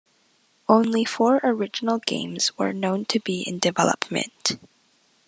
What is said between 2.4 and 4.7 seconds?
were known to be in development.